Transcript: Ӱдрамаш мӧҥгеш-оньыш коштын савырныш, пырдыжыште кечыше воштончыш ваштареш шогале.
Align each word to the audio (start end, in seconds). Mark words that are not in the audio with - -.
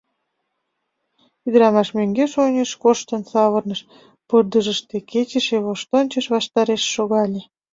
Ӱдрамаш 1.47 1.89
мӧҥгеш-оньыш 1.97 2.71
коштын 2.83 3.21
савырныш, 3.31 3.81
пырдыжыште 4.27 4.97
кечыше 5.11 5.57
воштончыш 5.65 6.25
ваштареш 6.33 6.83
шогале. 6.95 7.41